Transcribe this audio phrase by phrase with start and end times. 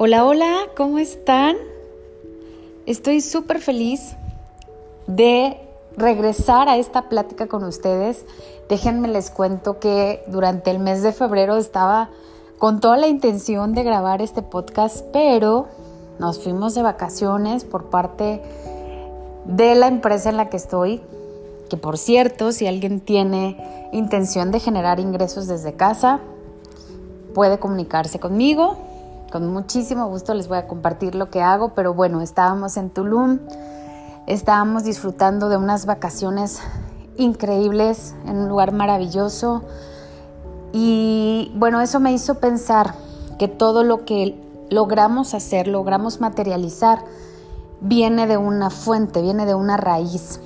[0.00, 1.56] Hola, hola, ¿cómo están?
[2.86, 4.14] Estoy súper feliz
[5.08, 5.56] de
[5.96, 8.24] regresar a esta plática con ustedes.
[8.68, 12.10] Déjenme les cuento que durante el mes de febrero estaba
[12.58, 15.66] con toda la intención de grabar este podcast, pero
[16.20, 18.40] nos fuimos de vacaciones por parte
[19.46, 21.02] de la empresa en la que estoy,
[21.68, 26.20] que por cierto, si alguien tiene intención de generar ingresos desde casa,
[27.34, 28.76] puede comunicarse conmigo
[29.30, 33.40] con muchísimo gusto les voy a compartir lo que hago, pero bueno, estábamos en Tulum,
[34.26, 36.60] estábamos disfrutando de unas vacaciones
[37.16, 39.62] increíbles en un lugar maravilloso
[40.72, 42.94] y bueno, eso me hizo pensar
[43.38, 44.34] que todo lo que
[44.70, 47.04] logramos hacer, logramos materializar,
[47.80, 50.40] viene de una fuente, viene de una raíz.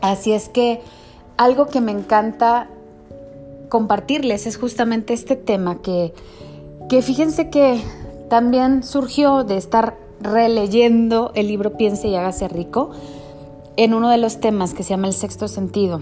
[0.00, 0.82] Así es que
[1.36, 2.68] algo que me encanta
[3.68, 6.14] compartirles es justamente este tema que
[6.88, 7.82] que fíjense que
[8.30, 12.90] también surgió de estar releyendo el libro Piense y hágase rico
[13.76, 16.00] en uno de los temas que se llama el sexto sentido.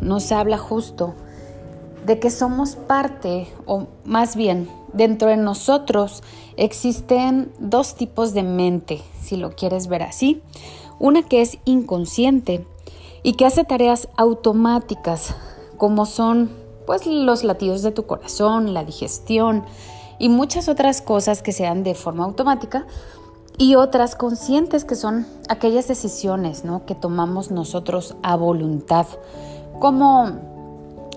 [0.00, 1.14] Nos habla justo
[2.04, 6.22] de que somos parte, o más bien, dentro de nosotros
[6.56, 10.42] existen dos tipos de mente, si lo quieres ver así.
[10.98, 12.64] Una que es inconsciente
[13.22, 15.34] y que hace tareas automáticas,
[15.78, 16.50] como son
[16.86, 19.64] pues los latidos de tu corazón, la digestión,
[20.18, 22.86] y muchas otras cosas que se dan de forma automática
[23.58, 26.84] y otras conscientes que son aquellas decisiones ¿no?
[26.84, 29.06] que tomamos nosotros a voluntad,
[29.78, 30.30] como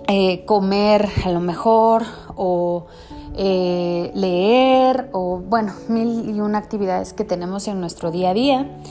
[0.07, 2.03] eh, comer a lo mejor
[2.35, 2.87] o
[3.35, 8.81] eh, leer o bueno, mil y una actividades que tenemos en nuestro día a día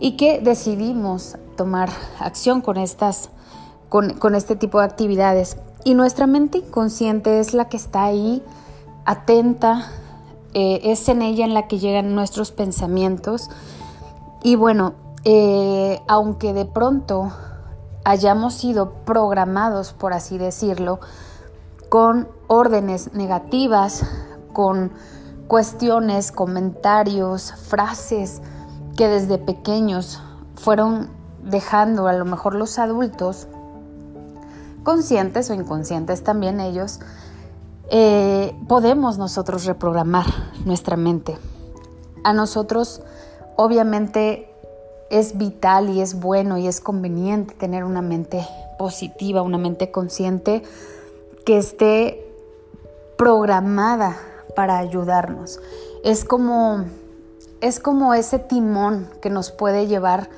[0.00, 3.30] y que decidimos tomar acción con estas
[3.88, 5.58] con, con este tipo de actividades.
[5.84, 8.42] Y nuestra mente inconsciente es la que está ahí
[9.06, 9.90] atenta,
[10.52, 13.48] eh, es en ella en la que llegan nuestros pensamientos.
[14.42, 14.94] Y bueno,
[15.24, 17.32] eh, aunque de pronto
[18.04, 21.00] hayamos sido programados, por así decirlo,
[21.88, 24.04] con órdenes negativas,
[24.52, 24.92] con
[25.48, 28.42] cuestiones, comentarios, frases
[28.96, 30.20] que desde pequeños
[30.56, 31.10] fueron
[31.42, 33.46] dejando a lo mejor los adultos,
[34.82, 37.00] conscientes o inconscientes también ellos,
[37.90, 40.26] eh, podemos nosotros reprogramar
[40.64, 41.38] nuestra mente.
[42.24, 43.02] A nosotros
[43.56, 44.50] obviamente
[45.10, 48.46] es vital y es bueno y es conveniente tener una mente
[48.78, 50.62] positiva, una mente consciente
[51.44, 52.26] que esté
[53.16, 54.16] programada
[54.56, 55.60] para ayudarnos.
[56.02, 56.84] Es como
[57.60, 60.28] es como ese timón que nos puede llevar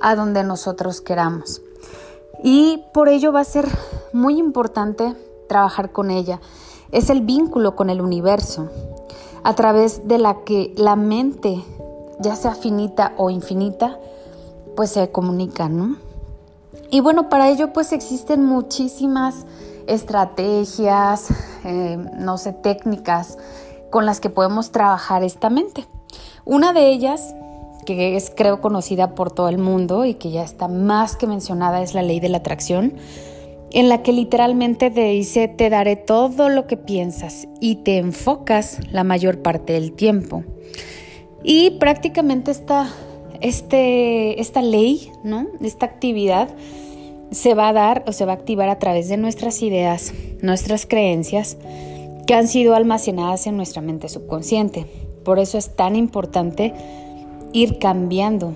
[0.00, 1.62] a donde nosotros queramos.
[2.44, 3.66] Y por ello va a ser
[4.12, 5.16] muy importante
[5.48, 6.40] trabajar con ella
[6.92, 8.70] es el vínculo con el universo,
[9.42, 11.62] a través de la que la mente,
[12.18, 13.98] ya sea finita o infinita,
[14.76, 15.96] pues se comunica, ¿no?
[16.90, 19.44] Y bueno, para ello pues existen muchísimas
[19.86, 21.28] estrategias,
[21.64, 23.38] eh, no sé, técnicas
[23.90, 25.86] con las que podemos trabajar esta mente.
[26.44, 27.34] Una de ellas,
[27.86, 31.82] que es creo conocida por todo el mundo y que ya está más que mencionada,
[31.82, 32.94] es la ley de la atracción
[33.70, 38.78] en la que literalmente te dice te daré todo lo que piensas y te enfocas
[38.90, 40.44] la mayor parte del tiempo.
[41.42, 42.88] Y prácticamente esta,
[43.40, 45.46] este, esta ley, ¿no?
[45.60, 46.48] esta actividad,
[47.30, 50.86] se va a dar o se va a activar a través de nuestras ideas, nuestras
[50.86, 51.58] creencias
[52.26, 54.86] que han sido almacenadas en nuestra mente subconsciente.
[55.24, 56.74] Por eso es tan importante
[57.52, 58.54] ir cambiando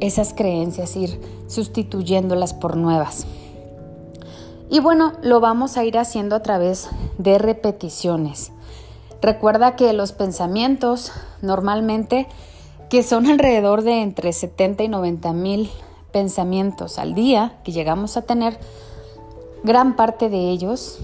[0.00, 3.26] esas creencias, ir sustituyéndolas por nuevas.
[4.70, 8.52] Y bueno, lo vamos a ir haciendo a través de repeticiones.
[9.22, 12.28] Recuerda que los pensamientos normalmente,
[12.90, 15.70] que son alrededor de entre 70 y 90 mil
[16.12, 18.58] pensamientos al día que llegamos a tener,
[19.64, 20.98] gran parte de ellos,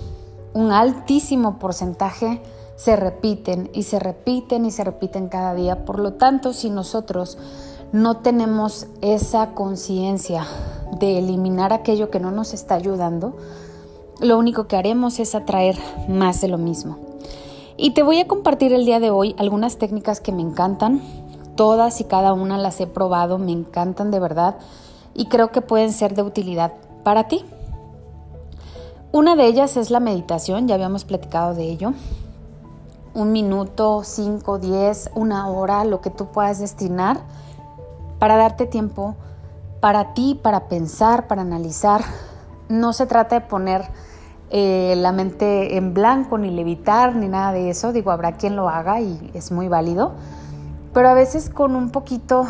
[0.53, 2.42] un altísimo porcentaje,
[2.77, 5.84] se repiten y se repiten y se repiten cada día.
[5.84, 7.39] Por lo tanto, si nosotros
[7.92, 10.47] no tenemos esa conciencia
[10.94, 13.36] de eliminar aquello que no nos está ayudando,
[14.20, 15.76] lo único que haremos es atraer
[16.08, 16.98] más de lo mismo.
[17.76, 21.02] Y te voy a compartir el día de hoy algunas técnicas que me encantan.
[21.56, 24.56] Todas y cada una las he probado, me encantan de verdad
[25.14, 27.44] y creo que pueden ser de utilidad para ti.
[29.12, 31.92] Una de ellas es la meditación, ya habíamos platicado de ello.
[33.14, 37.20] Un minuto, cinco, diez, una hora, lo que tú puedas destinar
[38.18, 39.14] para darte tiempo
[39.84, 42.03] para ti, para pensar, para analizar.
[42.71, 43.83] No se trata de poner
[44.48, 47.92] eh, la mente en blanco, ni levitar, ni nada de eso.
[47.92, 50.15] Digo, habrá quien lo haga y es muy válido.
[50.95, 52.47] pero a veces con un poquito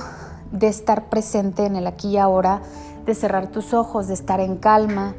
[0.53, 2.63] de estar presente en el aquí y ahora,
[3.05, 5.15] de cerrar tus ojos, de estar en calma,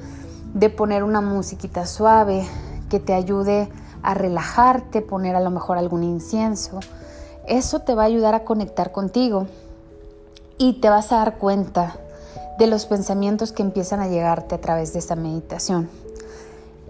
[0.54, 2.48] de poner una musiquita suave
[2.90, 3.68] que te ayude
[4.04, 6.80] a relajarte, poner a lo mejor algún incienso.
[7.46, 9.48] Eso te va a ayudar a conectar contigo
[10.58, 11.98] y te vas a dar cuenta
[12.57, 15.90] de los pensamientos que empiezan a llegarte a través de esta meditación.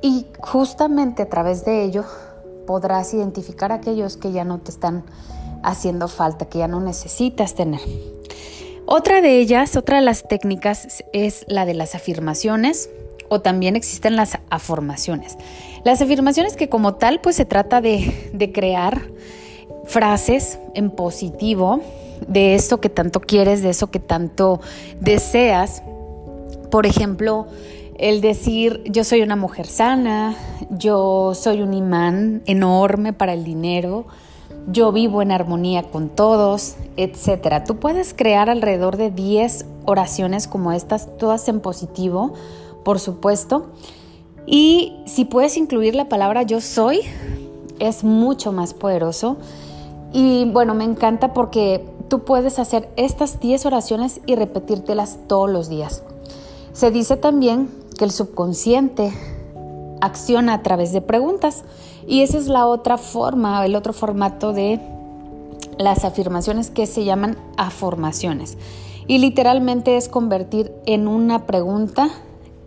[0.02, 2.06] Y justamente a través de ello
[2.68, 5.04] podrás identificar aquellos que ya no te están
[5.64, 7.82] haciendo falta, que ya no necesitas tener.
[8.86, 12.90] Otra de ellas, otra de las técnicas es la de las afirmaciones
[13.30, 15.38] o también existen las afirmaciones.
[15.84, 19.02] Las afirmaciones que como tal pues se trata de, de crear
[19.86, 21.82] frases en positivo
[22.28, 24.60] de eso que tanto quieres, de eso que tanto
[25.00, 25.84] deseas.
[26.72, 27.48] Por ejemplo,
[27.98, 30.36] el decir yo soy una mujer sana,
[30.70, 34.06] yo soy un imán enorme para el dinero,
[34.68, 37.64] yo vivo en armonía con todos, etc.
[37.66, 42.34] Tú puedes crear alrededor de 10 oraciones como estas, todas en positivo,
[42.84, 43.68] por supuesto.
[44.48, 47.02] Y si puedes incluir la palabra yo soy,
[47.80, 49.38] es mucho más poderoso.
[50.14, 55.70] Y bueno, me encanta porque tú puedes hacer estas 10 oraciones y repetírtelas todos los
[55.70, 56.04] días.
[56.74, 59.14] Se dice también que el subconsciente
[60.02, 61.64] acciona a través de preguntas.
[62.08, 64.80] Y esa es la otra forma, el otro formato de
[65.78, 68.58] las afirmaciones que se llaman afirmaciones.
[69.08, 72.10] Y literalmente es convertir en una pregunta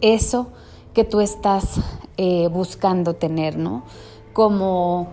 [0.01, 0.49] eso
[0.95, 1.81] que tú estás
[2.17, 3.85] eh, buscando tener, ¿no?
[4.33, 5.09] Como,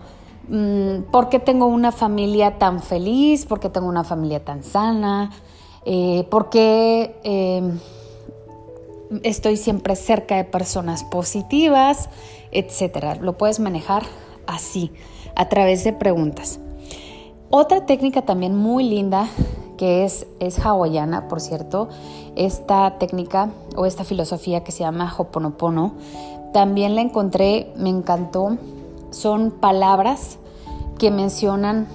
[1.11, 3.45] ¿por qué tengo una familia tan feliz?
[3.45, 5.31] ¿Por qué tengo una familia tan sana?
[5.85, 7.79] Eh, ¿Por qué em,
[9.23, 12.09] estoy siempre cerca de personas positivas?
[12.55, 13.15] etcétera.
[13.15, 14.03] Lo puedes manejar
[14.47, 14.91] así,
[15.35, 16.59] a través de preguntas.
[17.49, 19.27] Otra técnica también muy linda
[19.77, 21.89] que es, es hawaiana, por cierto,
[22.37, 25.95] esta técnica o esta filosofía que se llama Hoponopono,
[26.53, 28.57] también la encontré, me encantó.
[29.15, 30.39] Son palabras
[30.99, 31.87] que mencionan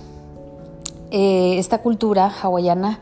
[1.11, 2.99] eh, esta cultura hawaiana,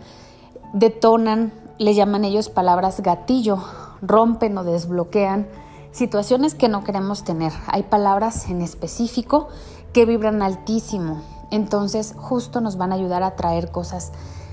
[0.72, 3.58] detonan, le llaman ellos palabras gatillo,
[4.02, 5.46] rompen o desbloquean
[5.92, 7.52] situaciones que no queremos tener.
[7.68, 9.50] Hay palabras en específico
[9.92, 11.22] que vibran altísimo.
[11.52, 14.10] Entonces justo nos van a ayudar a traer cosas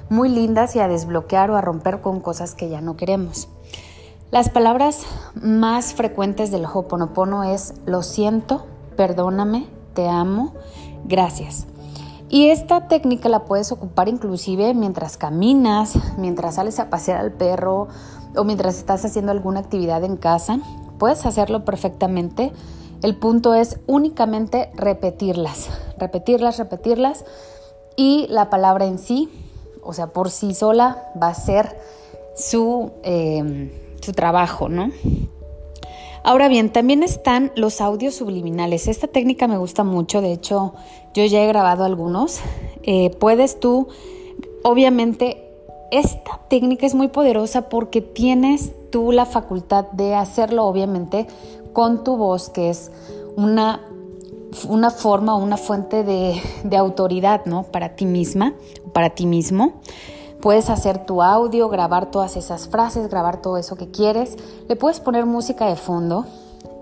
[0.09, 3.47] muy lindas y a desbloquear o a romper con cosas que ya no queremos.
[4.29, 5.01] Las palabras
[5.33, 10.53] más frecuentes del Hoponopono es lo siento, perdóname, te amo,
[11.05, 11.67] gracias.
[12.29, 17.87] Y esta técnica la puedes ocupar inclusive mientras caminas, mientras sales a pasear al perro
[18.35, 20.59] o mientras estás haciendo alguna actividad en casa.
[20.97, 22.51] Puedes hacerlo perfectamente.
[23.03, 25.69] El punto es únicamente repetirlas,
[25.99, 27.25] repetirlas, repetirlas.
[27.95, 29.29] Y la palabra en sí,
[29.83, 31.79] o sea, por sí sola, va a ser
[32.35, 33.71] su, em,
[34.01, 34.89] su trabajo, ¿no?
[36.25, 38.87] Ahora bien, también están los audios subliminales.
[38.87, 40.73] Esta técnica me gusta mucho, de hecho
[41.13, 42.39] yo ya he grabado algunos.
[42.81, 43.89] Eh, puedes tú,
[44.63, 45.47] obviamente,
[45.91, 51.27] esta técnica es muy poderosa porque tienes tú la facultad de hacerlo, obviamente,
[51.73, 52.89] con tu voz, que es
[53.35, 53.81] una,
[54.67, 57.65] una forma, una fuente de, de autoridad, ¿no?
[57.65, 58.55] Para ti misma,
[58.93, 59.73] para ti mismo.
[60.45, 64.37] Puedes hacer tu audio, grabar todas esas frases, grabar todo eso que quieres.
[64.69, 66.27] Le puedes poner música de fondo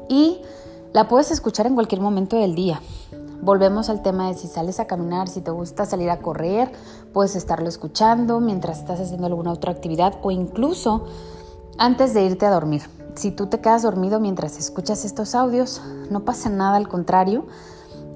[0.09, 0.41] y
[0.91, 2.81] la puedes escuchar en cualquier momento del día.
[3.41, 6.73] Volvemos al tema de si sales a caminar, si te gusta salir a correr,
[7.13, 11.05] puedes estarlo escuchando mientras estás haciendo alguna otra actividad o incluso
[11.77, 12.81] antes de irte a dormir.
[13.15, 17.45] Si tú te quedas dormido mientras escuchas estos audios, no pasa nada, al contrario,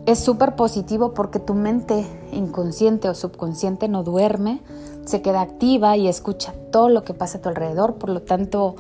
[0.08, 4.62] es súper positivo porque tu mente inconsciente o subconsciente no duerme,
[5.08, 8.76] se queda activa y escucha todo lo que pasa a tu alrededor, por lo tanto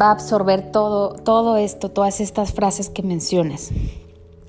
[0.00, 3.70] va a absorber todo, todo esto, todas estas frases que menciones.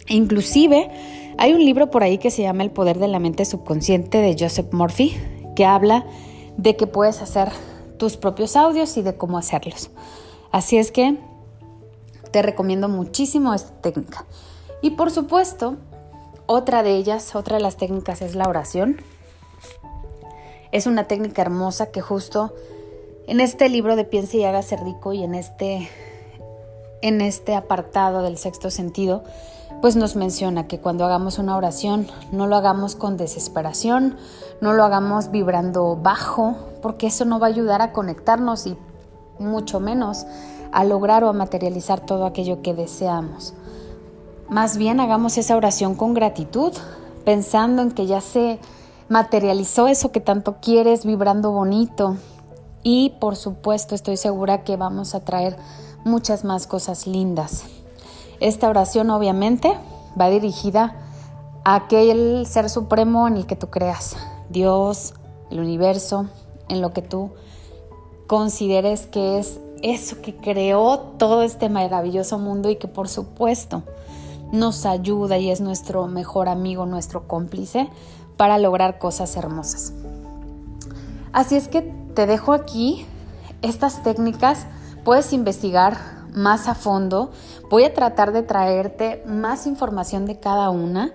[0.07, 0.89] Inclusive
[1.37, 4.35] hay un libro por ahí que se llama El poder de la mente subconsciente de
[4.39, 5.15] Joseph Murphy,
[5.55, 6.05] que habla
[6.57, 7.49] de que puedes hacer
[7.97, 9.89] tus propios audios y de cómo hacerlos.
[10.51, 11.17] Así es que
[12.31, 14.25] te recomiendo muchísimo esta técnica.
[14.81, 15.77] Y por supuesto,
[16.45, 18.97] otra de ellas, otra de las técnicas es la oración.
[20.73, 22.51] Es una técnica hermosa que justo
[23.27, 25.87] en este libro de Piense y hágase rico y en este,
[27.03, 29.23] en este apartado del sexto sentido,
[29.81, 34.17] pues nos menciona que cuando hagamos una oración no lo hagamos con desesperación,
[34.61, 38.75] no lo hagamos vibrando bajo, porque eso no va a ayudar a conectarnos y
[39.37, 40.25] mucho menos
[40.71, 43.53] a lograr o a materializar todo aquello que deseamos.
[44.49, 46.73] Más bien hagamos esa oración con gratitud,
[47.25, 48.57] pensando en que ya se
[49.09, 52.17] materializó eso que tanto quieres, vibrando bonito.
[52.83, 55.57] Y por supuesto estoy segura que vamos a traer
[56.03, 57.63] muchas más cosas lindas.
[58.39, 59.77] Esta oración obviamente
[60.19, 60.95] va dirigida
[61.63, 64.17] a aquel ser supremo en el que tú creas,
[64.49, 65.13] Dios,
[65.49, 66.27] el universo,
[66.67, 67.31] en lo que tú
[68.27, 73.83] consideres que es eso que creó todo este maravilloso mundo y que por supuesto
[74.51, 77.89] nos ayuda y es nuestro mejor amigo, nuestro cómplice
[78.37, 79.93] para lograr cosas hermosas.
[81.31, 81.81] Así es que
[82.13, 83.05] te dejo aquí
[83.61, 84.65] estas técnicas,
[85.03, 85.97] puedes investigar
[86.33, 87.31] más a fondo,
[87.69, 91.13] voy a tratar de traerte más información de cada una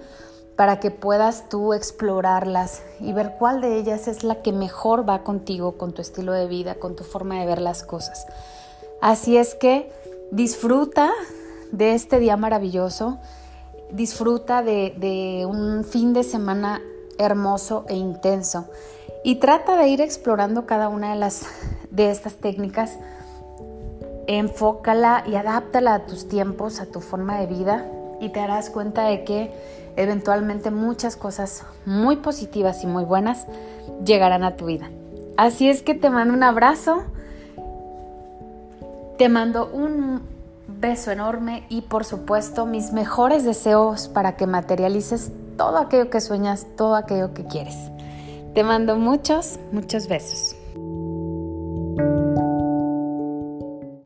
[0.57, 5.23] para que puedas tú explorarlas y ver cuál de ellas es la que mejor va
[5.23, 8.27] contigo, con tu estilo de vida, con tu forma de ver las cosas.
[9.01, 9.93] Así es que
[10.33, 11.13] disfruta
[11.71, 13.19] de este día maravilloso,
[13.93, 16.83] disfruta de, un fin de semana
[17.19, 18.67] hermoso e intenso
[19.25, 21.43] y trata de ir explorando cada una de, las,
[21.91, 22.99] de estas técnicas.
[24.27, 27.87] Enfócala y adáptala a tus tiempos, a tu forma de vida
[28.21, 29.53] y te darás cuenta de que
[29.97, 33.47] eventualmente muchas cosas muy positivas y muy buenas
[34.05, 34.91] llegarán a tu vida.
[35.37, 37.03] Así es que te mando un abrazo,
[39.19, 40.23] te mando un
[40.69, 46.67] beso enorme y por supuesto mis mejores deseos para que materialices todo aquello que sueñas,
[46.77, 47.77] todo aquello que quieres.
[48.55, 50.58] Te mando muchos, muchos besos.